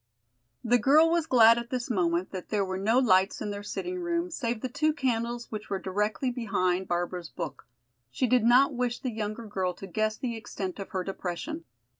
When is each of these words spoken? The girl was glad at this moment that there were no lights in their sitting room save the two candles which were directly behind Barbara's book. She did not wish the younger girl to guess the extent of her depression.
The 0.63 0.79
girl 0.79 1.11
was 1.11 1.27
glad 1.27 1.59
at 1.59 1.69
this 1.69 1.91
moment 1.91 2.31
that 2.31 2.49
there 2.49 2.65
were 2.65 2.79
no 2.79 2.97
lights 2.97 3.39
in 3.39 3.51
their 3.51 3.61
sitting 3.61 3.99
room 3.99 4.31
save 4.31 4.61
the 4.61 4.67
two 4.67 4.93
candles 4.93 5.51
which 5.51 5.69
were 5.69 5.77
directly 5.77 6.31
behind 6.31 6.87
Barbara's 6.87 7.29
book. 7.29 7.67
She 8.09 8.25
did 8.25 8.43
not 8.43 8.73
wish 8.73 8.97
the 8.99 9.11
younger 9.11 9.45
girl 9.45 9.75
to 9.75 9.85
guess 9.85 10.17
the 10.17 10.35
extent 10.35 10.79
of 10.79 10.89
her 10.89 11.03
depression. 11.03 11.65